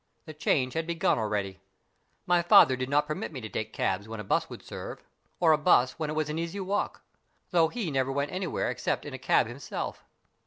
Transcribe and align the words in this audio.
The 0.25 0.33
change 0.33 0.73
had 0.73 0.87
begun 0.87 1.19
already. 1.19 1.59
My 2.25 2.41
father 2.41 2.75
did 2.75 2.89
not 2.89 3.05
permit 3.05 3.31
me 3.31 3.39
to 3.39 3.47
take 3.49 3.71
cabs 3.71 4.07
when 4.07 4.19
a 4.19 4.23
'bus 4.23 4.49
would 4.49 4.63
serve, 4.63 5.03
or 5.39 5.51
a 5.53 5.59
'bus 5.59 5.91
when 5.99 6.09
it 6.09 6.13
was 6.15 6.27
an 6.27 6.39
easy 6.39 6.59
walk, 6.59 7.03
though 7.51 7.67
he 7.67 7.91
never 7.91 8.11
went 8.11 8.31
anywhere 8.31 8.71
except 8.71 9.05
in 9.05 9.13
a 9.13 9.19
cab 9.19 9.45
himself. 9.45 10.03